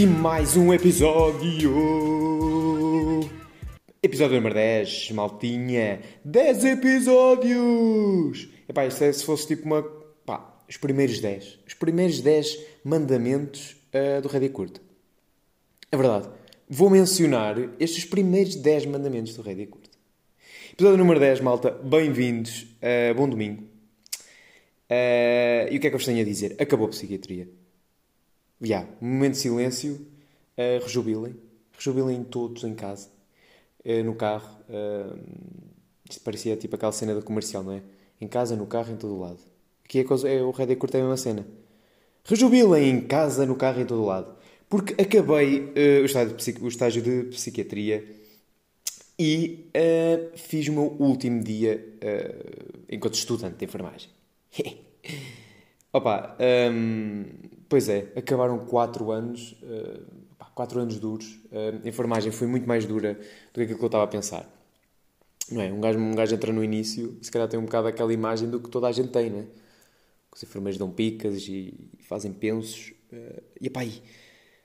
[0.00, 1.70] e mais um episódio.
[4.02, 6.00] Episódio número 10, maltinha.
[6.24, 8.48] 10 episódios!
[8.66, 9.82] Epá, isto é se fosse tipo uma.
[10.24, 11.58] pá, os primeiros 10.
[11.68, 14.80] Os primeiros 10 mandamentos uh, do Rede Curta.
[15.92, 16.30] É verdade.
[16.66, 19.98] Vou mencionar estes primeiros 10 mandamentos do Rede Curta.
[20.72, 21.72] Episódio número 10, malta.
[21.72, 22.62] Bem-vindos.
[22.62, 23.64] Uh, bom domingo.
[24.90, 26.56] Uh, e o que é que eu vos tenho a dizer?
[26.58, 27.59] Acabou a psiquiatria.
[28.62, 30.06] Yeah, momento de silêncio.
[30.56, 31.34] Uh, rejubilem.
[31.72, 33.08] Rejubilem todos em casa.
[33.84, 34.58] Uh, no carro.
[34.68, 35.18] Uh,
[36.08, 37.82] isto parecia tipo aquela cena da comercial, não é?
[38.20, 39.38] Em casa, no carro, em todo o lado.
[39.84, 41.46] Aqui é, coisa, é o Red é a mesma cena.
[42.24, 44.36] Rejubilem em casa, no carro, em todo o lado.
[44.68, 48.04] Porque acabei uh, o, estágio de, o, estágio de, psiquiatria
[49.18, 49.66] e
[50.34, 51.84] fiz o meu último dia
[52.88, 54.08] enquanto estudante de enfermagem.
[55.92, 56.36] Opa,
[56.72, 57.24] um,
[57.68, 60.00] pois é, acabaram 4 anos, uh,
[60.38, 61.40] eh, 4 anos duros.
[61.50, 64.48] Uh, a enfermagem foi muito mais dura do que aquilo que eu estava a pensar.
[65.50, 65.72] Não é?
[65.72, 68.48] Um gajo, um gajo entra no início e se calhar tem um bocado aquela imagem
[68.48, 69.46] do que toda a gente tem, não é?
[70.32, 72.92] Os enfermeiros dão picas e fazem pensos.
[73.12, 74.02] Uh, e aí,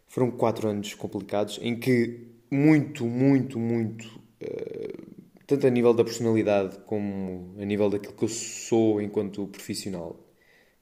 [0.08, 4.06] foram 4 anos complicados em que muito, muito, muito,
[4.44, 5.06] uh,
[5.48, 10.25] tanto a nível da personalidade como a nível daquilo que eu sou enquanto profissional,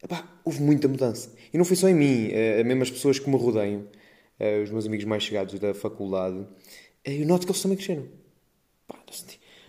[0.04, 1.34] Epá, houve muita mudança.
[1.54, 3.82] E não foi só em mim, uh, mesmo as pessoas que me rodeiam,
[4.40, 6.48] uh, os meus amigos mais chegados da faculdade, uh,
[7.06, 8.08] eu noto que eles também cresceram.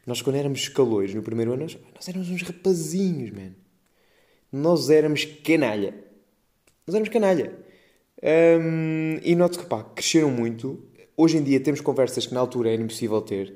[0.06, 3.52] Nós, quando éramos calores no primeiro ano, nós, nós éramos uns rapazinhos, man.
[4.52, 5.94] Nós éramos canalha.
[6.86, 7.56] Nós éramos canalha.
[8.22, 10.84] Um, e noto que, pá, cresceram muito.
[11.16, 13.54] Hoje em dia temos conversas que na altura era impossível ter.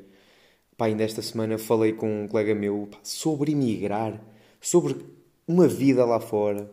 [0.77, 4.19] Pá, ainda esta semana falei com um colega meu pá, sobre emigrar,
[4.61, 4.97] sobre
[5.49, 6.71] uma vida lá fora.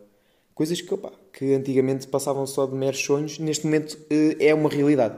[0.53, 4.69] Coisas que, opa, que antigamente passavam só de meros sonhos, neste momento eh, é uma
[4.69, 5.18] realidade.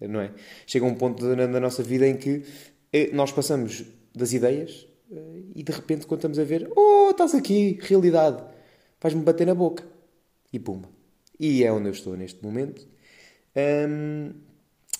[0.00, 0.32] Não é?
[0.66, 2.44] Chega um ponto na, nossa vida em que
[2.92, 3.84] eh, nós passamos
[4.14, 8.42] das ideias eh, e de repente, quando estamos a ver, oh, estás aqui, realidade,
[9.00, 9.84] faz-me bater na boca.
[10.52, 10.88] E puma.
[11.38, 12.86] E é onde eu estou neste momento.
[13.56, 14.32] Um,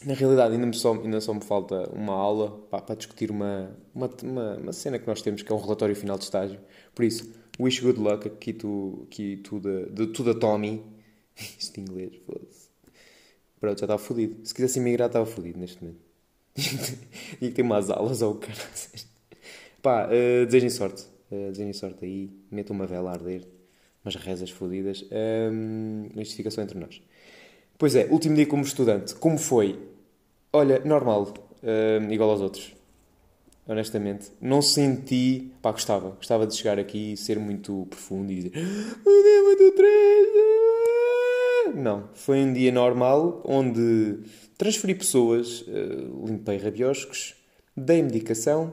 [0.05, 4.11] na realidade, ainda, só, ainda só me falta uma aula para, para discutir uma, uma,
[4.22, 6.61] uma, uma, cena que nós temos, que é um relatório final de estágio.
[6.94, 10.82] Por isso, Wish good luck aqui to, aqui the, the, to the Tommy.
[11.37, 12.69] Isto em inglês, foda-se.
[13.60, 14.44] Pronto, já estava fodido.
[14.44, 16.00] Se quisesse emigrar, estava fodido neste momento.
[17.41, 18.59] e tem umas aulas ou oh, cara.
[19.81, 21.04] Pá, uh, desejem sorte.
[21.31, 22.31] Uh, desejem sorte aí.
[22.50, 23.47] Metam uma vela a arder.
[24.04, 25.04] Umas rezas fodidas.
[25.53, 27.00] Um, isto fica só entre nós.
[27.78, 29.14] Pois é, último dia como estudante.
[29.14, 29.78] Como foi?
[30.53, 31.32] Olha, normal.
[31.62, 32.75] Uh, igual aos outros
[33.66, 34.30] honestamente.
[34.41, 35.52] Não senti.
[35.60, 36.10] Pá, gostava.
[36.10, 38.52] Gostava de chegar aqui e ser muito profundo e dizer.
[39.04, 40.38] Muito triste.
[41.75, 42.08] Não.
[42.14, 44.19] Foi um dia normal onde
[44.56, 47.34] transferi pessoas, eh, limpei rabioscos,
[47.76, 48.72] dei medicação,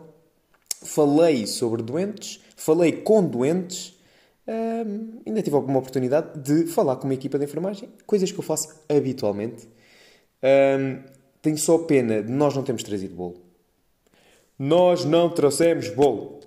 [0.84, 3.98] falei sobre doentes, falei com doentes.
[5.26, 8.68] Ainda tive alguma oportunidade de falar com uma equipa de enfermagem, coisas que eu faço
[8.90, 9.68] habitualmente.
[10.44, 11.00] Um,
[11.42, 13.51] tenho só pena de nós não termos trazido bolo.
[14.64, 16.40] Nós não trouxemos bolo.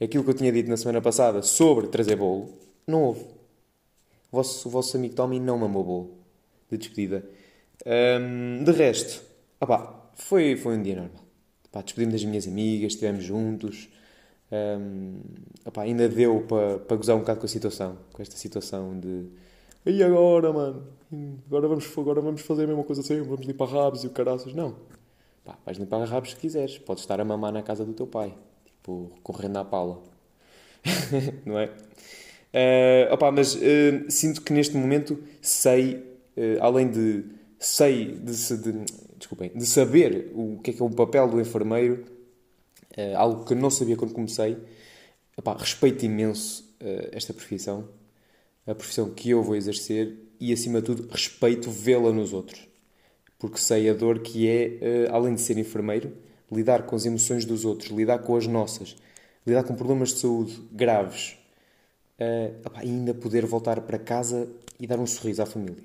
[0.00, 2.52] Aquilo que eu tinha dito na semana passada sobre trazer bolo,
[2.86, 3.22] não houve.
[4.30, 6.10] O vosso, o vosso amigo Tommy não mamou bolo
[6.70, 7.28] de despedida.
[8.64, 9.20] De resto,
[9.60, 11.24] opá, foi, foi um dia normal.
[11.82, 13.88] Despedimos das minhas amigas, estivemos juntos.
[14.52, 15.18] Um,
[15.66, 17.98] opá, ainda deu para pa gozar um bocado com a situação.
[18.12, 19.24] Com esta situação de.
[19.84, 20.86] E agora, mano?
[21.48, 24.54] Agora vamos, agora vamos fazer a mesma coisa sempre, vamos limpar rabos e o caraças.
[24.54, 24.76] Não.
[25.48, 26.76] Pá, vais limpar rabos se quiseres.
[26.76, 28.34] Podes estar a mamar na casa do teu pai.
[28.66, 30.02] Tipo, correndo à pala.
[31.46, 31.70] não é?
[32.52, 35.94] Uh, opa, mas uh, sinto que neste momento sei,
[36.36, 37.24] uh, além de
[37.58, 38.72] sei de, de,
[39.16, 42.04] desculpem, de saber o que é que é o papel do enfermeiro,
[42.98, 44.58] uh, algo que não sabia quando comecei,
[45.34, 46.68] opa, respeito imenso
[47.10, 47.88] esta profissão,
[48.64, 52.68] a profissão que eu vou exercer e acima de tudo respeito vê-la nos outros
[53.38, 56.12] porque sei a dor que é, uh, além de ser enfermeiro,
[56.50, 58.96] lidar com as emoções dos outros, lidar com as nossas,
[59.46, 61.38] lidar com problemas de saúde graves
[62.18, 64.48] uh, opa, e ainda poder voltar para casa
[64.78, 65.82] e dar um sorriso à família.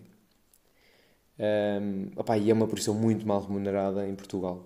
[1.39, 4.63] Um, opa, e é uma profissão muito mal remunerada em Portugal.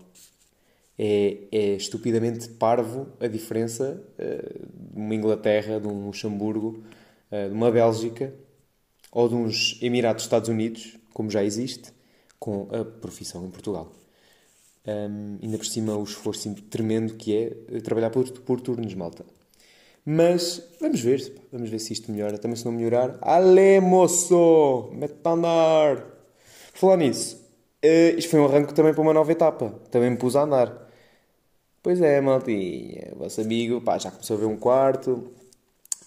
[1.00, 6.83] É, é estupidamente parvo a diferença uh, de uma Inglaterra, de um Luxemburgo,
[7.31, 8.33] uh, de uma Bélgica
[9.12, 11.92] ou de uns Emirados Estados Unidos, como já existe,
[12.39, 13.92] com a profissão em Portugal.
[14.88, 19.25] Um, ainda por cima o esforço tremendo que é eh, trabalhar por, por turnos, malta.
[20.06, 22.38] Mas vamos ver, vamos ver se isto melhora.
[22.38, 26.06] Também se não melhorar, ale moço, mete a andar.
[26.74, 27.36] Falar nisso,
[27.84, 29.69] uh, isto foi um arranque também para uma nova etapa.
[29.92, 30.88] Também me pus a andar.
[31.83, 33.13] Pois é, maltinha.
[33.13, 35.12] O vosso amigo pá, já começou a ver um quarto.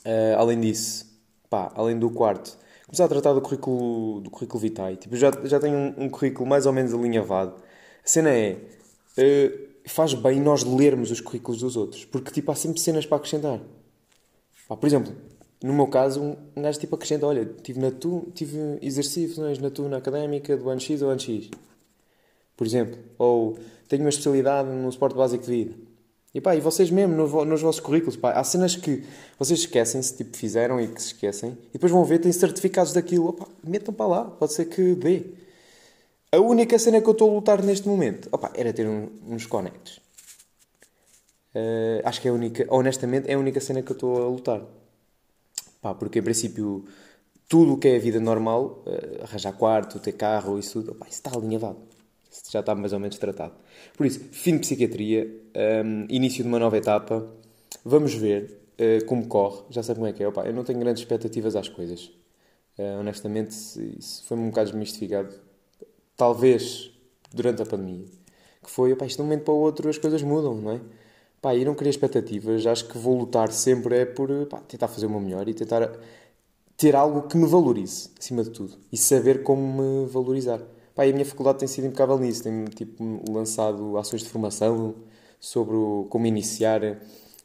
[0.07, 1.07] Uh, além disso,
[1.51, 2.57] pá, além do quarto,
[2.91, 4.97] começar a tratar do currículo, do currículo vitae.
[4.97, 7.55] Tipo, já, já tenho um, um currículo mais ou menos alinhavado.
[8.05, 8.59] A cena é.
[9.17, 12.05] Uh, faz bem nós lermos os currículos dos outros.
[12.05, 13.61] Porque, tipo, há sempre cenas para acrescentar.
[14.69, 15.13] Pá, por exemplo,
[15.63, 20.57] no meu caso, um gajo tipo acrescenta: olha, tive, na tu, tive exercícios na académica
[20.57, 21.49] do ano X ou ano X.
[22.57, 22.99] Por exemplo.
[23.19, 23.57] Ou
[23.89, 25.90] tenho uma especialidade no esporte básico de vida.
[26.33, 29.05] E pá, e vocês mesmo, nos, nos vossos currículos, pá, há cenas que
[29.37, 33.29] vocês esquecem-se, tipo, fizeram e que se esquecem, e depois vão ver, têm certificados daquilo,
[33.29, 35.25] opa, metam para lá, pode ser que dê.
[36.31, 39.45] A única cena que eu estou a lutar neste momento, opa, era ter um, uns
[39.47, 40.01] conectos.
[41.53, 44.29] Uh, acho que é a única, honestamente, é a única cena que eu estou a
[44.29, 44.63] lutar.
[45.83, 46.85] Pá, porque em princípio,
[47.49, 51.09] tudo o que é a vida normal, uh, arranjar quarto, ter carro, isso tudo, opa,
[51.09, 51.79] isso está alinhavado.
[52.51, 53.55] Já está mais ou menos tratado.
[53.97, 55.29] Por isso, fim de psiquiatria,
[55.85, 57.27] um, início de uma nova etapa,
[57.85, 59.63] vamos ver uh, como corre.
[59.71, 60.29] Já sabe como é que é.
[60.29, 62.07] Opa, eu não tenho grandes expectativas às coisas.
[62.79, 63.51] Uh, honestamente,
[63.99, 65.35] isso foi um bocado desmistificado.
[66.17, 66.91] Talvez
[67.33, 68.07] durante a pandemia.
[68.63, 70.81] Que foi, opa, isto de um momento para o outro as coisas mudam, não é?
[71.41, 72.67] Pá, e não queria expectativas.
[72.67, 75.91] Acho que vou lutar sempre é por pá, tentar fazer o meu melhor e tentar
[76.77, 78.77] ter algo que me valorize, acima de tudo.
[78.93, 80.61] E saber como me valorizar.
[81.01, 82.43] Pá, e a minha faculdade tem sido impecável nisso.
[82.43, 84.95] Tem tipo, lançado ações de formação
[85.41, 86.83] sobre o, como iniciar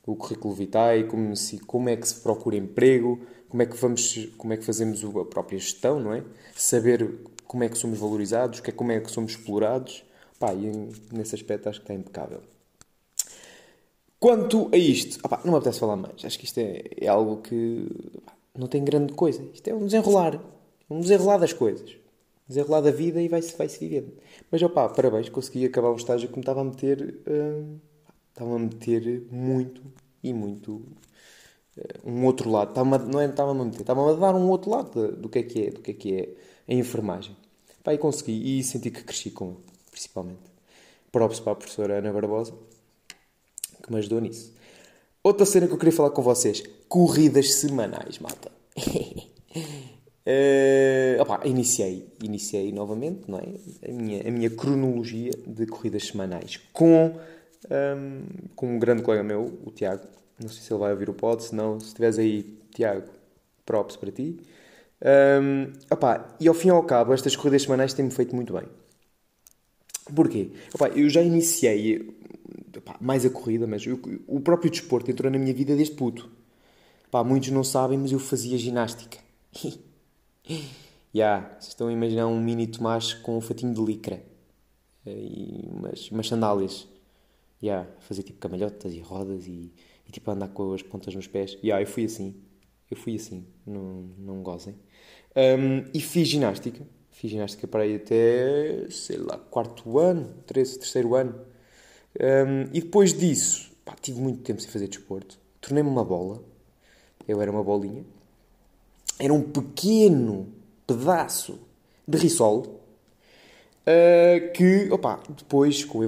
[0.05, 3.17] o currículo vitae, como, se, como é que se procura emprego,
[3.47, 6.21] como é que, vamos, como é que fazemos a própria gestão, não é?
[6.53, 7.09] Saber
[7.47, 10.03] como é que somos valorizados, é, como é que somos explorados.
[10.37, 12.41] Pá, e nesse aspecto acho que está impecável.
[14.19, 16.25] Quanto a isto, não me apetece falar mais.
[16.25, 17.87] Acho que isto é, é algo que
[18.53, 19.41] não tem grande coisa.
[19.53, 20.41] Isto é um desenrolar.
[20.89, 22.03] Um desenrolar das coisas
[22.47, 24.13] desenrolar da vida e vai-se vai -se vivendo.
[24.51, 27.21] Mas opá, parabéns, consegui acabar o estágio que me estava a meter.
[27.27, 27.79] Uh,
[28.29, 29.81] estava a meter muito
[30.23, 30.73] e muito.
[30.73, 32.69] Uh, um outro lado.
[32.69, 35.43] Estava não é estava a meter, estava a dar um outro lado do que é
[35.43, 37.35] que é, do que é que é a enfermagem.
[37.83, 39.57] Pá, e consegui e senti que cresci com ele,
[39.91, 40.41] principalmente.
[41.11, 42.53] Props para a professora Ana Barbosa,
[43.81, 44.53] que me ajudou nisso.
[45.23, 48.51] Outra cena que eu queria falar com vocês: corridas semanais, malta.
[50.27, 53.43] Uh, opa, iniciei, iniciei novamente não é?
[53.87, 57.15] a, minha, a minha cronologia de corridas semanais com,
[57.69, 58.25] um,
[58.55, 60.07] com um grande colega meu, o Tiago.
[60.41, 63.07] Não sei se ele vai ouvir o pod, se não, se estiveres aí, Tiago,
[63.65, 64.39] props para ti.
[65.41, 68.67] Um, opa, e ao fim e ao cabo, estas corridas semanais têm-me feito muito bem.
[70.13, 70.51] Porquê?
[70.73, 72.17] Opa, eu já iniciei
[72.75, 76.31] opa, mais a corrida, mas eu, o próprio desporto entrou na minha vida desde puto.
[77.09, 79.19] Opa, muitos não sabem, mas eu fazia ginástica.
[81.13, 84.21] yeah, vocês estão a imaginar um mini Tomás com um fatinho de licra
[85.05, 86.87] eh, e umas, umas sandálias.
[87.63, 89.73] Yeah, fazer tipo camalhotas e rodas e,
[90.07, 91.57] e tipo andar com as pontas nos pés.
[91.63, 92.35] Yeah, eu fui assim.
[92.91, 93.45] Eu fui assim.
[93.65, 94.75] Não, não gozem.
[95.35, 96.85] Um, e fiz ginástica.
[97.09, 101.33] Fiz ginástica para aí até, sei lá, quarto ano, terceiro, terceiro ano.
[102.19, 105.39] Um, e depois disso, pá, tive muito tempo sem fazer desporto.
[105.61, 106.43] Tornei-me uma bola.
[107.27, 108.05] Eu era uma bolinha
[109.19, 110.47] era um pequeno
[110.85, 111.59] pedaço
[112.07, 112.81] de risol
[113.81, 116.07] uh, que, opa, depois, com a,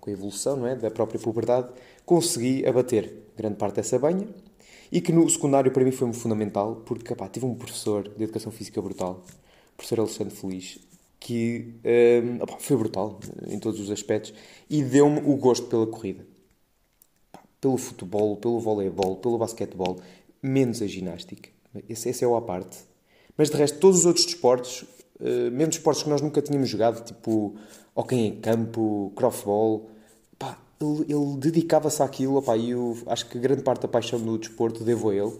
[0.00, 1.68] com a evolução não é, da própria puberdade,
[2.04, 4.28] consegui abater grande parte dessa banha
[4.92, 8.50] e que no secundário para mim foi fundamental porque opa, tive um professor de Educação
[8.50, 9.22] Física brutal,
[9.72, 10.78] o professor Alexandre Feliz,
[11.18, 11.74] que
[12.24, 14.34] um, opa, foi brutal em todos os aspectos
[14.68, 16.26] e deu-me o gosto pela corrida.
[17.60, 20.00] Pelo futebol, pelo voleibol, pelo basquetebol,
[20.42, 21.50] menos a ginástica.
[21.88, 22.78] Esse, esse é o à parte.
[23.36, 24.82] Mas de resto, todos os outros desportos,
[25.20, 27.56] uh, mesmo desportos que nós nunca tínhamos jogado, tipo
[27.94, 29.88] hockey em campo, crossball,
[30.38, 34.38] pá, ele, ele dedicava-se àquilo, pá, e eu acho que grande parte da paixão do
[34.38, 35.32] desporto devo a ele.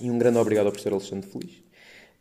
[0.00, 1.62] E um grande obrigado ao professor Alexandre Feliz.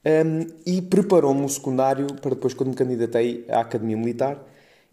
[0.06, 4.46] Um, e preparou-me o secundário para depois, quando me candidatei à Academia Militar,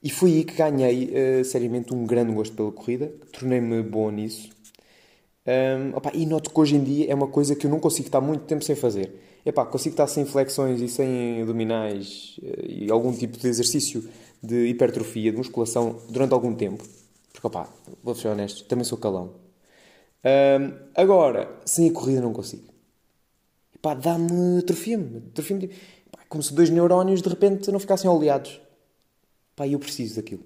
[0.03, 4.56] e foi aí que ganhei uh, seriamente um grande gosto pela corrida, tornei-me bom nisso
[5.47, 8.09] um, opa, e noto que hoje em dia é uma coisa que eu não consigo
[8.09, 9.13] estar muito tempo sem fazer.
[9.45, 14.09] Epá, consigo estar sem flexões e sem abdominais eh, e algum tipo de exercício
[14.43, 16.85] de hipertrofia, de musculação durante algum tempo.
[17.33, 17.69] Porque, opá,
[18.03, 19.35] vou ser honesto, também sou calão.
[20.25, 22.65] Um, agora, sem a corrida não consigo.
[23.73, 25.19] Epá, dá-me atrofia-me.
[25.31, 25.71] Atrofia
[26.29, 28.61] como se dois neurónios de repente não ficassem oleados.
[29.55, 30.45] Pá, eu preciso daquilo.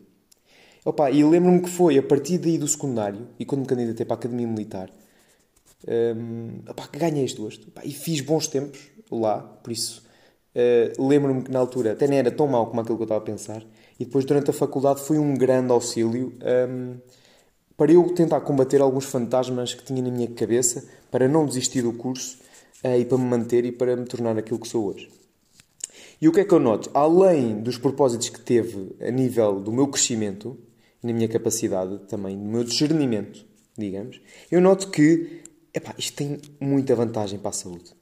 [0.85, 4.17] Opa, e lembro-me que foi a partir daí do secundário, e quando me candidatei para
[4.17, 4.91] a Academia Militar,
[5.87, 7.69] um, opa, que ganhei este gosto.
[7.69, 10.11] Opa, e fiz bons tempos lá, por isso
[10.51, 13.21] Uh, Lembro-me que na altura até nem era tão mal como aquilo que eu estava
[13.21, 13.65] a pensar.
[13.99, 16.33] E depois, durante a faculdade, foi um grande auxílio
[16.69, 16.97] um,
[17.77, 21.93] para eu tentar combater alguns fantasmas que tinha na minha cabeça, para não desistir do
[21.93, 22.39] curso
[22.85, 25.09] uh, e para me manter e para me tornar aquilo que sou hoje.
[26.21, 26.91] E o que é que eu noto?
[26.93, 30.59] Além dos propósitos que teve a nível do meu crescimento,
[31.03, 33.45] na minha capacidade também, do meu discernimento,
[33.77, 35.43] digamos, eu noto que
[35.73, 37.93] epá, isto tem muita vantagem para a saúde.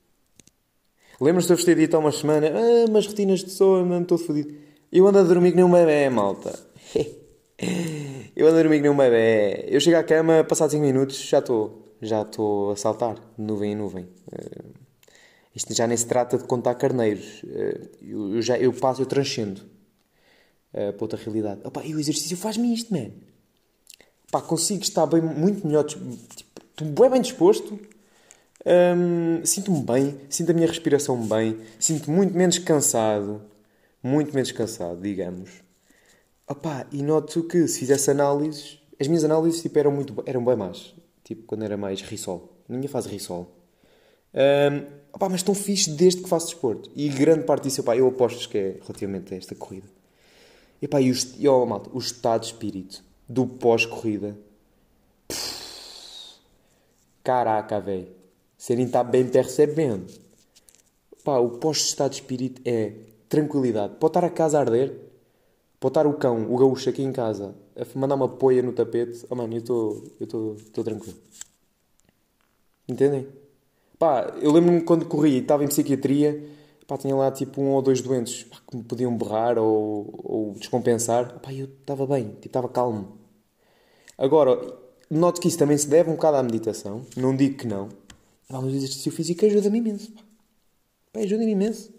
[1.21, 4.23] Lembras-te de eu ter dito há uma semana, ah, umas rotinas de sono, ando todo
[4.23, 4.55] fodido.
[4.91, 6.59] Eu ando a dormir que nem uma bebé, malta.
[8.37, 9.67] eu ando a dormir que nem uma bebé.
[9.69, 13.73] Eu chego à cama, passados 5 minutos, já estou já estou a saltar, de nuvem
[13.73, 14.05] em nuvem.
[14.05, 14.73] Uh,
[15.55, 17.43] isto já nem se trata de contar carneiros.
[17.43, 19.63] Uh, eu, eu, já, eu passo, eu transcendo
[20.73, 21.61] uh, para outra realidade.
[21.65, 23.11] Opa, e o exercício faz-me isto, man.
[24.31, 26.05] Pá, consigo estar bem, muito melhor, tipo,
[26.77, 27.79] estou bem disposto,
[28.67, 33.41] um, sinto-me bem, sinto a minha respiração bem, sinto muito menos cansado,
[34.03, 35.51] muito menos cansado, digamos.
[36.47, 40.57] Opa, e noto que se fizesse análises, as minhas análises tipo, eram, muito, eram bem
[40.57, 40.95] más,
[41.25, 43.55] tipo quando era mais risol, na minha fase risol.
[44.35, 46.91] Um, opa, mas estão fixe desde que faço desporto.
[46.95, 49.98] E grande parte disso, opa, eu aposto que é relativamente a esta corrida.
[50.81, 54.37] E, opa, e, o, e oh, malta, o estado de espírito do pós-corrida.
[57.23, 58.09] Caraca, velho.
[58.57, 60.07] Serem estar bem percebendo.
[61.23, 62.95] Pá, o pós-estado de espírito é
[63.29, 63.97] tranquilidade.
[64.01, 64.99] Pode estar a casa a arder,
[65.79, 69.27] pode estar o cão, o gaúcho aqui em casa, a mandar uma poia no tapete.
[69.29, 69.59] Oh, mano, eu
[70.21, 71.19] estou tranquilo.
[72.89, 73.29] Entendem?
[73.99, 76.43] Pá, eu lembro-me quando corri e estava em psiquiatria,
[76.89, 80.55] pá, tinha lá tipo um ou dois doentes pá, que me podiam berrar ou, ou
[80.55, 81.39] descompensar.
[81.39, 83.19] Pá, eu estava bem, tipo, estava calmo.
[84.17, 84.59] Agora,
[85.09, 87.03] noto que isso também se deve um bocado à meditação.
[87.17, 87.91] Não digo que não.
[88.49, 90.11] Mas o exercício físico ajuda-me imenso.
[91.13, 91.93] Pá, ajuda-me imenso.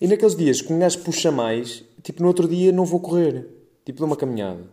[0.00, 3.48] E naqueles dias que um gajo puxa mais, tipo, no outro dia não vou correr.
[3.84, 4.64] Tipo, dou uma caminhada.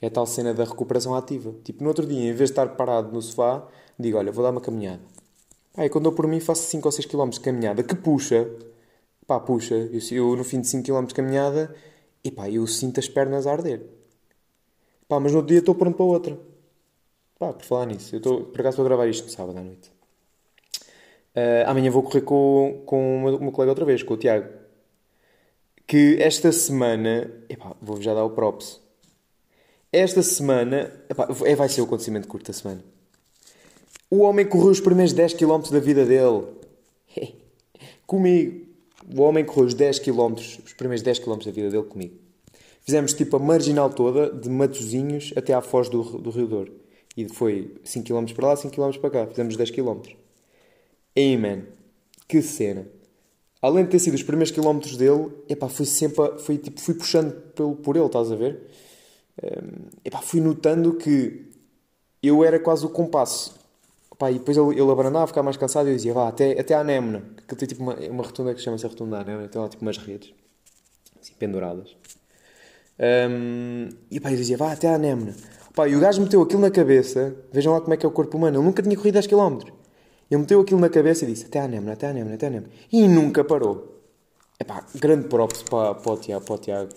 [0.00, 1.54] É a tal cena da recuperação ativa.
[1.64, 3.66] Tipo, no outro dia, em vez de estar parado no sofá,
[3.98, 5.00] digo, olha, vou dar uma caminhada.
[5.78, 8.48] E quando eu por mim faço 5 ou 6 km de caminhada, que puxa,
[9.26, 9.74] pá, puxa.
[9.74, 11.74] Eu, eu no fim de 5 km de caminhada,
[12.24, 13.82] e pá, eu sinto as pernas a arder.
[15.08, 16.38] Pá, mas no outro dia estou pronto para outra.
[17.38, 19.62] Pá, por falar nisso, eu estou, por acaso estou a gravar isto no sábado à
[19.62, 19.90] noite.
[21.36, 24.48] Uh, amanhã vou correr com, com o meu colega outra vez, com o Tiago.
[25.86, 28.80] Que esta semana, epá, vou-vos já dar o props.
[29.92, 32.95] Esta semana, epá, é, vai ser o acontecimento curto da semana.
[34.10, 36.46] O homem correu os primeiros 10 km da vida dele.
[38.06, 38.66] comigo.
[39.16, 42.14] O homem correu os 10 km, os primeiros 10 km da vida dele comigo.
[42.82, 46.72] Fizemos tipo a marginal toda, de Matozinhos até à foz do, do Rio Douro.
[47.16, 49.26] E foi 5 km para lá, 5 km para cá.
[49.26, 50.02] Fizemos 10 km.
[51.14, 51.62] Ei, man.
[52.28, 52.86] Que cena.
[53.60, 57.32] Além de ter sido os primeiros quilómetros dele, epá, fui sempre, fui, tipo, fui puxando
[57.54, 58.60] pelo, por ele, estás a ver?
[59.42, 61.46] Um, epá, fui notando que
[62.22, 63.54] eu era quase o compasso.
[64.16, 66.74] Epá, e depois ele, ele abrandava, ficava mais cansado e eu dizia, vá, até, até
[66.74, 67.22] à Némona.
[67.46, 69.98] Que tem tipo uma, uma rotunda que chama-se a rotunda Némona, tem lá tipo umas
[69.98, 70.32] redes,
[71.20, 71.94] assim, penduradas.
[72.98, 75.34] Um, e pá, eu dizia, vá até à Némona.
[75.74, 78.12] Pá, e o gajo meteu aquilo na cabeça, vejam lá como é que é o
[78.12, 79.58] corpo humano, ele nunca tinha corrido 10 km.
[80.30, 82.50] Ele meteu aquilo na cabeça e disse, até à Némona, até à Némona, até à
[82.50, 82.72] Némona.
[82.90, 84.02] E nunca parou.
[84.58, 86.90] É pá, grande props para, para, o Tiago, para o Tiago.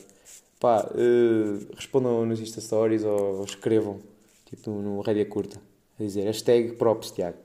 [0.58, 4.00] Pá, uh, respondam nos Insta Stories ou, ou escrevam,
[4.46, 5.60] tipo no, no Rédia Curta,
[6.00, 7.38] a dizer, hashtag props Tiago.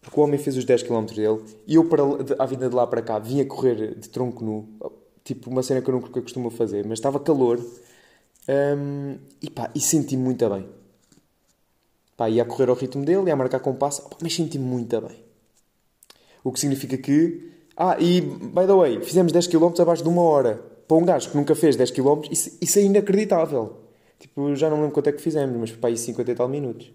[0.00, 2.02] Porque o homem fez os 10 km dele e eu, para,
[2.38, 4.68] à vinda de lá para cá, vinha correr de tronco nu
[5.22, 7.60] tipo uma cena que eu nunca costumo fazer, mas estava calor
[8.48, 10.66] um, e pá, e senti-me muito bem.
[12.16, 15.00] Pá, ia a correr ao ritmo dele, ia a marcar com passo, mas senti-me muito
[15.00, 15.22] bem.
[16.42, 17.50] O que significa que.
[17.76, 20.56] Ah, e by the way, fizemos 10 km abaixo de uma hora.
[20.88, 23.76] Para um gajo que nunca fez 10 km, isso, isso é inacreditável.
[24.18, 26.90] Tipo, já não lembro quanto é que fizemos, mas para aí 50 e tal minutos.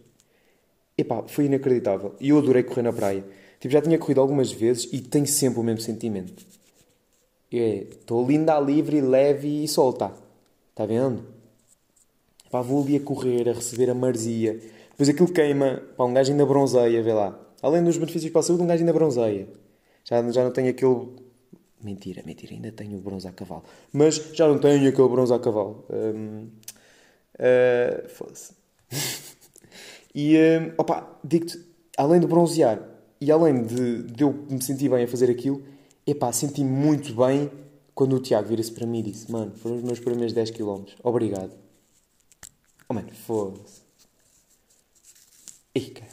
[0.98, 2.16] Epá, foi inacreditável.
[2.20, 3.24] E eu adorei correr na praia.
[3.60, 6.46] Tipo, já tinha corrido algumas vezes e tenho sempre o mesmo sentimento.
[7.52, 10.12] É, estou linda, livre, leve e solta.
[10.72, 11.25] Está vendo?
[12.52, 14.60] Pá, vou ali a correr, a receber a marzia.
[14.92, 15.82] Depois aquilo queima.
[15.98, 17.40] Pá, um gajo ainda bronzeia, vê lá.
[17.62, 19.48] Além dos benefícios para a saúde, um gajo ainda bronzeia.
[20.04, 21.25] Já, já não tenho aquele...
[21.84, 23.64] Mentira, mentira, ainda tenho o bronze a cavalo.
[23.92, 25.86] Mas já não tenho aquele bronze a cavalo.
[25.90, 26.48] Um,
[27.40, 28.54] uh, Foda-se.
[30.15, 31.60] e, um, opa, digo-te,
[31.98, 32.81] além de bronzear
[33.19, 35.62] e além de, de eu me sentir bem a fazer aquilo,
[36.07, 37.50] Epá, senti-me muito bem
[37.95, 40.84] quando o Tiago vira-se para mim e disse: Mano, foram os meus primeiros 10 km.
[41.01, 41.51] Obrigado.
[42.88, 43.81] Oh, mano, foda-se.
[45.74, 46.12] Ei, cara.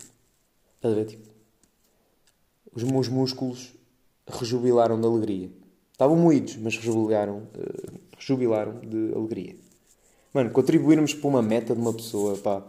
[0.76, 1.04] Estás a ver?
[1.04, 1.28] Tipo,
[2.74, 3.74] os meus músculos
[4.26, 5.50] rejubilaram de alegria.
[5.92, 9.56] Estavam moídos, mas rejubilaram, uh, rejubilaram de alegria.
[10.32, 12.66] Mano, contribuirmos para uma meta de uma pessoa, pá,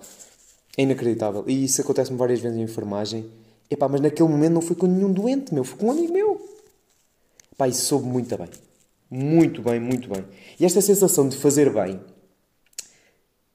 [0.78, 1.44] é inacreditável.
[1.48, 3.30] E isso acontece-me várias vezes em enfermagem.
[3.70, 5.64] Epá, mas naquele momento não fui com nenhum doente, meu.
[5.64, 6.50] Fui com um amigo meu.
[7.58, 8.50] Pá, isso soube muito bem.
[9.10, 10.26] Muito bem, muito bem.
[10.60, 12.00] E esta sensação de fazer bem,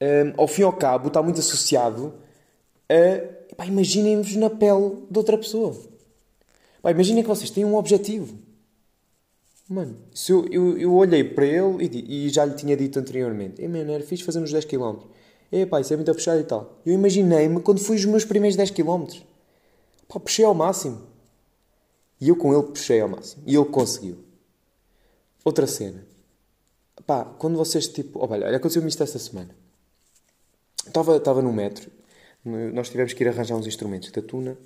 [0.00, 2.14] um, ao fim e ao cabo, está muito associado
[2.88, 3.64] a...
[3.64, 5.76] Imaginem-vos na pele de outra pessoa.
[6.80, 8.38] Pá, imaginem que vocês têm um objetivo.
[9.68, 13.60] Mano, se eu, eu, eu olhei para ele e, e, já lhe tinha dito anteriormente,
[13.60, 15.02] e, mano, era fixe fazermos 10km
[15.50, 16.78] é pá, isso é muito puxado e tal.
[16.84, 19.06] Eu imaginei-me quando fui os meus primeiros 10 km.
[20.06, 21.06] Pá, puxei ao máximo.
[22.20, 23.42] E eu com ele puxei ao máximo.
[23.46, 24.18] E ele conseguiu.
[25.44, 26.04] Outra cena.
[27.06, 28.18] Pá, quando vocês tipo.
[28.18, 29.54] Oh, olha, aconteceu-me isto esta semana.
[30.86, 31.90] Estava, estava no metro.
[32.44, 34.56] Nós tivemos que ir arranjar uns instrumentos da Tuna.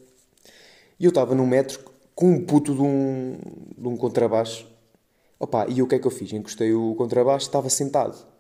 [0.99, 1.81] E eu estava no metro
[2.15, 3.39] com um puto de um,
[3.77, 4.67] de um contrabaixo.
[5.39, 6.33] Opa, e o que é que eu fiz?
[6.33, 8.32] Encostei o contrabaixo, estava sentado.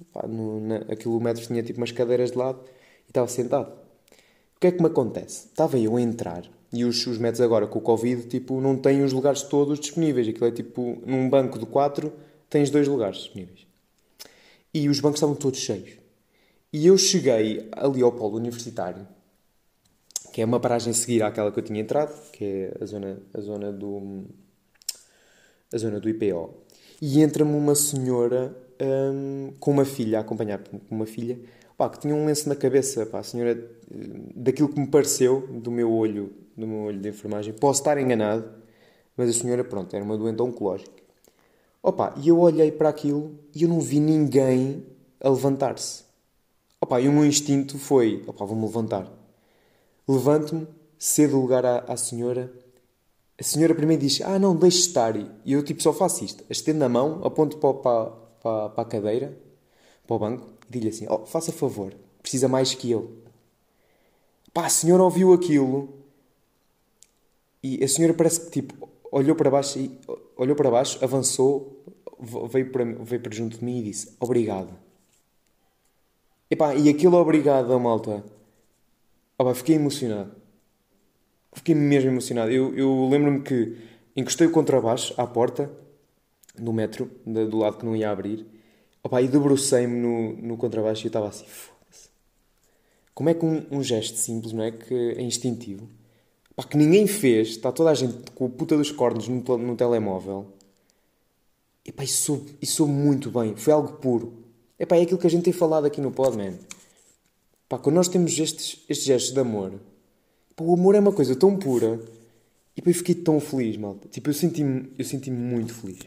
[0.00, 2.60] Opa, no, na, aquilo metro tinha tipo umas cadeiras de lado
[3.06, 3.72] e estava sentado.
[4.56, 5.46] O que é que me acontece?
[5.46, 9.02] Estava eu a entrar e os, os metros agora com o Covid tipo, não têm
[9.02, 10.28] os lugares todos disponíveis.
[10.28, 12.12] Aquilo é tipo, num banco de quatro
[12.50, 13.66] tens dois lugares disponíveis.
[14.72, 15.92] E os bancos estavam todos cheios.
[16.72, 19.08] E eu cheguei ali ao polo universitário,
[20.32, 23.18] que é uma paragem a seguir àquela que eu tinha entrado, que é a zona,
[23.32, 24.26] a zona do
[25.72, 26.54] a zona do IPO.
[27.00, 31.38] E entra-me uma senhora hum, com uma filha, a acompanhar com uma filha,
[31.76, 33.58] pá, que tinha um lenço na cabeça, pá, a senhora,
[34.34, 38.50] daquilo que me pareceu, do meu olho, do meu olho de enfermagem, posso estar enganado,
[39.16, 40.98] mas a senhora, pronto, era uma doente oncológica.
[41.82, 44.84] Opa, e eu olhei para aquilo e eu não vi ninguém
[45.20, 46.04] a levantar-se.
[46.80, 49.10] Opa, e o meu instinto foi, opa, vou-me levantar.
[50.06, 50.66] Levanto-me,
[50.98, 52.52] cedo lugar à, à senhora
[53.38, 55.14] a senhora primeiro diz: Ah, não, deixe estar.
[55.16, 59.38] E eu tipo só faço isto: estendo a mão, aponto para, para, para a cadeira,
[60.06, 63.18] para o banco, e digo-lhe assim: oh, faça favor, precisa mais que eu.
[64.52, 65.94] Pá, a senhora ouviu aquilo
[67.62, 69.98] e a senhora parece que tipo olhou para baixo, e,
[70.36, 71.84] olhou para baixo avançou,
[72.50, 74.72] veio para, veio para junto de mim e disse: Obrigado.
[76.50, 78.24] Epá, e aquilo obrigado, malta.
[79.38, 80.32] Opa, fiquei emocionado.
[81.58, 82.52] Fiquei mesmo emocionado.
[82.52, 83.76] Eu, eu lembro-me que
[84.14, 85.68] encostei o contrabaixo à porta
[86.56, 88.46] do metro, do lado que não ia abrir,
[89.02, 92.10] opa, e debrucei-me no, no contrabaixo e eu estava assim, foda-se.
[93.12, 94.70] Como é que um, um, gesto simples, não é?
[94.70, 95.88] Que é instintivo,
[96.70, 100.52] que ninguém fez, está toda a gente com a puta dos cornos no, no telemóvel,
[101.84, 104.44] e pá, isso soube, isso muito bem, foi algo puro.
[104.78, 106.54] Epá, é aquilo que a gente tem falado aqui no pod, man.
[107.68, 109.72] Pá, quando nós temos estes, estes gestos de amor,
[110.60, 112.00] O amor é uma coisa tão pura.
[112.76, 114.08] E eu fiquei tão feliz, malta.
[114.08, 115.98] Tipo, eu senti-me eu senti muito feliz.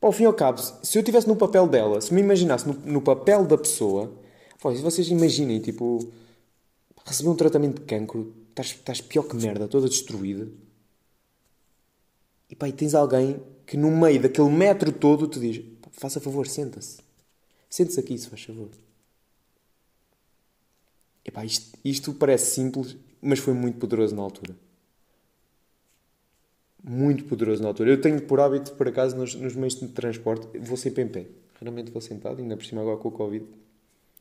[0.00, 2.66] Pá, ao fim e ao cabo, se eu estivesse no papel dela, se me imaginasse
[2.66, 4.12] no, no papel da pessoa,
[4.62, 5.98] pá, vocês imaginem, tipo,
[7.04, 10.48] receber um tratamento de cancro, estás, estás pior que merda, toda destruída.
[12.50, 16.46] E pá, e tens alguém que no meio daquele metro todo te diz: faça favor,
[16.46, 16.98] senta-se.
[17.70, 18.68] Sente-se aqui, se faz favor.
[21.24, 24.54] Epá, isto, isto parece simples, mas foi muito poderoso na altura.
[26.82, 27.90] Muito poderoso na altura.
[27.90, 31.26] Eu tenho por hábito, por acaso, nos, nos meios de transporte, vou sempre em pé.
[31.58, 33.46] Raramente vou sentado, ainda por cima agora com o Covid,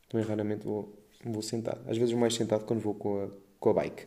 [0.08, 0.94] também raramente vou,
[1.26, 1.82] vou sentado.
[1.90, 3.28] Às vezes mais sentado quando vou com a,
[3.60, 4.04] com a bike.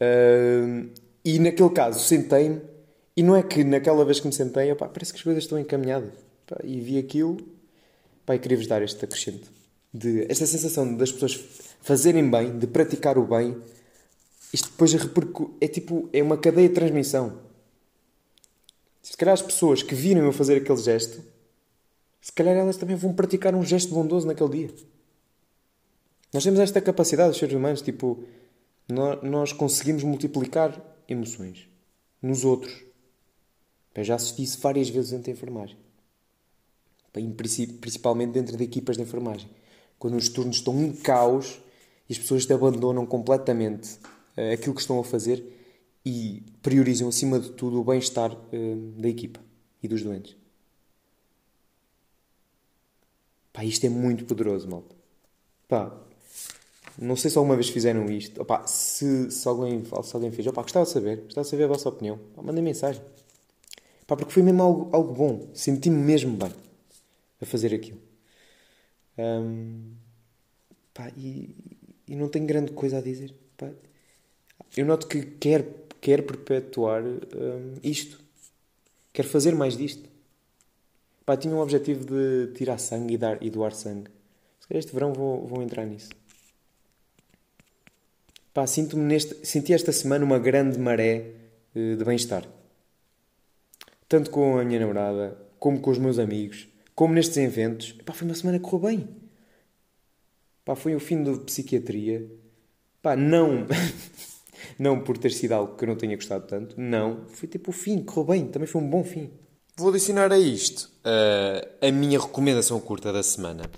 [0.00, 0.90] Uh,
[1.24, 2.60] e naquele caso, sentei-me,
[3.16, 5.58] e não é que naquela vez que me sentei, opá, parece que as coisas estão
[5.58, 6.10] encaminhadas.
[6.64, 7.36] e vi aquilo,
[8.26, 9.57] pá, e queria-vos dar este acrescento
[9.92, 11.34] de esta sensação das pessoas
[11.80, 13.56] fazerem bem, de praticar o bem,
[14.52, 14.94] isto depois
[15.60, 17.38] é tipo, é uma cadeia de transmissão.
[19.02, 21.22] Se calhar as pessoas que viram eu fazer aquele gesto,
[22.20, 24.74] se calhar elas também vão praticar um gesto bondoso naquele dia.
[26.32, 28.22] Nós temos esta capacidade, os seres humanos, tipo,
[29.22, 31.68] nós conseguimos multiplicar emoções
[32.20, 32.84] nos outros.
[33.94, 35.76] Eu já assisti isso várias vezes dentro da enfermagem.
[37.80, 39.50] Principalmente dentro de equipas de enfermagem
[39.98, 41.60] quando os turnos estão um caos
[42.08, 43.94] e as pessoas te abandonam completamente
[44.36, 45.44] uh, aquilo que estão a fazer
[46.04, 49.40] e priorizam acima de tudo o bem-estar uh, da equipa
[49.82, 50.36] e dos doentes.
[53.52, 54.94] Pá, isto é muito poderoso, malta.
[55.66, 55.92] Pá,
[56.96, 58.40] não sei se alguma vez fizeram isto.
[58.40, 61.16] Opá, se, se, alguém, se alguém fez, opá, gostava de saber.
[61.22, 62.18] Gostava de saber a vossa opinião.
[62.36, 63.02] mandem mensagem.
[64.06, 65.48] Pá, porque foi mesmo algo, algo bom.
[65.54, 66.52] Senti-me mesmo bem
[67.40, 68.07] a fazer aquilo.
[69.18, 69.94] Um,
[70.94, 71.50] pá, e,
[72.06, 73.34] e, não tenho grande coisa a dizer.
[73.56, 73.68] Pá.
[74.76, 75.66] Eu noto que quer,
[76.00, 78.20] quero perpetuar hum, isto.
[79.12, 80.08] Quero fazer mais disto.
[81.26, 84.10] Pá, tinha um objetivo de tirar sangue e, dar, e doar sangue.
[84.60, 86.10] Se calhar este verão vou, vou entrar nisso.
[88.54, 91.32] Pá, sinto-me neste, senti esta semana uma grande maré
[91.74, 92.46] uh, de bem-estar.
[94.08, 96.66] Tanto com a minha namorada, como com os meus amigos,
[96.98, 97.92] como nestes eventos.
[98.04, 99.08] Pá, foi uma semana que correu bem.
[100.64, 102.28] Pá, foi o fim de psiquiatria.
[103.00, 103.68] Pá, não...
[104.76, 106.74] não por ter sido algo que eu não tenha gostado tanto.
[106.76, 107.24] Não.
[107.28, 108.48] Foi tipo o fim, correu bem.
[108.48, 109.30] Também foi um bom fim.
[109.76, 113.70] Vou adicionar a isto uh, a minha recomendação curta da semana.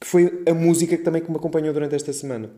[0.00, 2.48] Que foi a música que também que me acompanhou durante esta semana.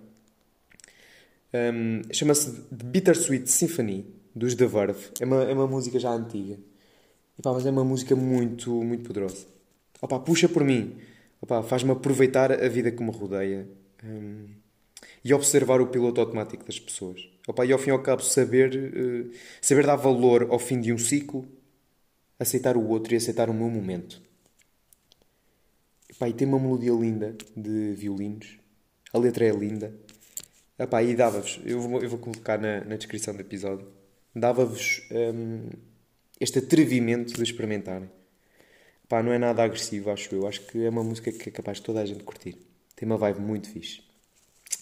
[1.55, 4.05] Um, Chama-se The Bittersweet Symphony,
[4.37, 5.09] dos The Verve.
[5.19, 6.59] É uma, é uma música já antiga.
[7.39, 9.54] E, pá, mas é uma música muito, muito poderosa.
[10.01, 10.99] Opa, puxa por mim.
[11.69, 13.69] Faz-me aproveitar a vida que me rodeia.
[14.03, 14.47] Um,
[15.25, 17.29] e observar o piloto automático das pessoas.
[17.49, 19.31] Opa, e ao fim e ao cabo saber, uh,
[19.61, 21.47] saber dar valor ao fim de um ciclo
[22.39, 24.21] aceitar o outro e aceitar o meu momento.
[26.11, 28.59] Epá, e tem uma melodia linda de violinos.
[29.13, 29.95] A letra é linda.
[30.79, 33.87] Epá, e dava-vos, eu vou, eu vou colocar na, na descrição do episódio,
[34.35, 35.69] dava-vos hum,
[36.41, 38.11] este atrevimento de experimentarem.
[39.05, 40.47] Epá, não é nada agressivo, acho eu.
[40.47, 42.57] Acho que é uma música que é capaz de toda a gente curtir.
[42.97, 44.03] Tem uma vibe muito fixe.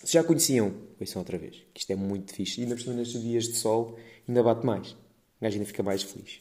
[0.04, 1.62] Se já conheciam, ouçam outra vez.
[1.74, 2.60] Que isto é muito fixe.
[2.60, 4.92] E ainda por cima nestes dias de sol, ainda bate mais.
[4.92, 4.96] O
[5.40, 6.40] gajo ainda fica mais feliz.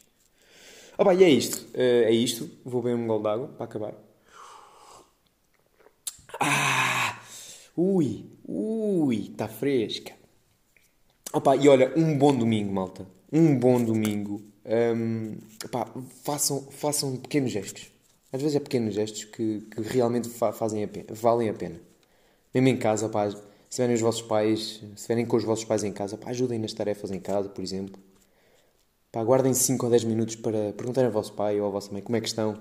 [0.98, 1.68] Oh, bem, e é isto.
[1.74, 2.50] Uh, é isto.
[2.64, 3.94] Vou beber um gol d'água para acabar.
[6.40, 7.20] Ah!
[7.76, 8.26] Ui!
[8.48, 9.30] Ui!
[9.32, 10.14] Está fresca.
[11.34, 13.08] Opa, e olha, um bom domingo, malta.
[13.34, 14.42] Um bom domingo.
[14.66, 15.88] Um, opa,
[16.22, 17.90] façam, façam pequenos gestos.
[18.32, 21.80] Às vezes é pequenos gestos que, que realmente fa fazem a pena, valem a pena.
[22.54, 23.38] Mesmo em casa, opa, se
[23.70, 26.74] estiverem os vossos pais, se estiverem com os vossos pais em casa, opa, ajudem nas
[26.74, 27.98] tarefas em casa, por exemplo.
[29.14, 32.02] Pá, guardem 5 ou 10 minutos para perguntarem ao vosso pai ou à vossa mãe
[32.02, 32.60] como é que estão.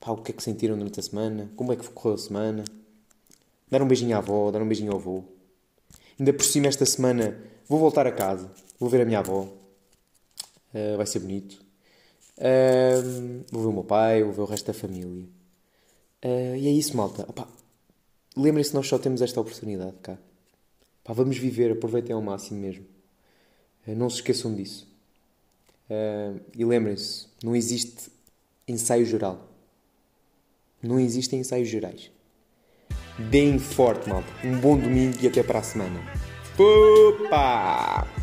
[0.00, 1.52] Pá, o que é que sentiram durante a semana?
[1.54, 2.64] Como é que correu a semana?
[3.70, 5.22] Dar um beijinho à avó, dar um beijinho ao avô.
[6.18, 8.50] Ainda por cima, esta semana, vou voltar a casa.
[8.82, 9.42] Vou ver a minha avó.
[10.74, 11.64] Uh, vai ser bonito.
[12.36, 15.24] Uh, vou ver o meu pai, vou ver o resto da família.
[16.20, 17.24] Uh, e é isso, malta.
[18.36, 20.18] Lembrem-se, nós só temos esta oportunidade cá.
[21.04, 22.84] Pá, vamos viver, aproveitem ao máximo mesmo.
[23.86, 24.90] não se esqueçam disso.
[26.56, 28.10] E lembrem-se, não existe
[28.66, 29.48] ensaio geral.
[30.82, 32.10] Não existem ensaios gerais.
[33.30, 34.28] Bem forte, malta.
[34.44, 36.00] Um bom domingo e até para a semana.
[36.58, 38.21] Opa!